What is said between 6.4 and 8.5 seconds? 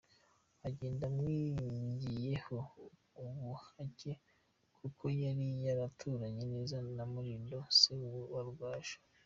neza na Mutimbo se w’uwo